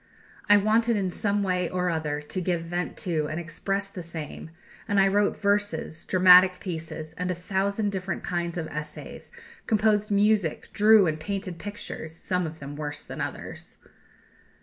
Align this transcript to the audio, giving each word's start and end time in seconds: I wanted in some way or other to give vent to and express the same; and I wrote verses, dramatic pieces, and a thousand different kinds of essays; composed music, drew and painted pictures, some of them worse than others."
I 0.49 0.57
wanted 0.57 0.97
in 0.97 1.11
some 1.11 1.43
way 1.43 1.69
or 1.69 1.91
other 1.91 2.21
to 2.21 2.41
give 2.41 2.63
vent 2.63 2.97
to 3.05 3.27
and 3.27 3.39
express 3.39 3.87
the 3.87 4.01
same; 4.01 4.49
and 4.87 4.99
I 4.99 5.07
wrote 5.07 5.37
verses, 5.39 6.05
dramatic 6.05 6.59
pieces, 6.59 7.13
and 7.19 7.29
a 7.29 7.35
thousand 7.35 7.91
different 7.91 8.23
kinds 8.23 8.57
of 8.57 8.65
essays; 8.69 9.31
composed 9.67 10.09
music, 10.09 10.69
drew 10.73 11.05
and 11.05 11.19
painted 11.19 11.59
pictures, 11.59 12.15
some 12.15 12.47
of 12.47 12.57
them 12.57 12.75
worse 12.75 13.03
than 13.03 13.21
others." 13.21 13.77